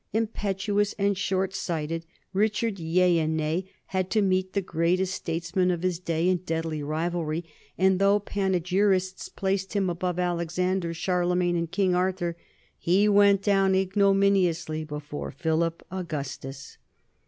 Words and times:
Impetuous 0.13 0.93
and 0.97 1.15
short 1.15 1.53
sighted, 1.53 2.07
Richard 2.33 2.79
Yea 2.79 3.19
and 3.19 3.37
Nay 3.37 3.69
had 3.85 4.09
to 4.09 4.21
meet 4.23 4.53
the 4.53 4.59
greatest 4.63 5.13
statesman 5.13 5.69
of 5.69 5.83
his 5.83 5.99
day 5.99 6.27
in 6.27 6.37
deadly 6.37 6.81
rivalry; 6.81 7.45
and 7.77 7.99
though 7.99 8.19
panegyrists 8.19 9.29
placed 9.29 9.73
him 9.73 9.91
above 9.91 10.17
Alexander, 10.17 10.95
Charle 10.95 11.35
magne, 11.35 11.55
and 11.55 11.71
King 11.71 11.93
Arthur, 11.93 12.35
he 12.79 13.07
went 13.07 13.43
down 13.43 13.75
ignominiously 13.75 14.83
before 14.83 15.29
Philip 15.29 15.85
Augustus. 15.91 16.79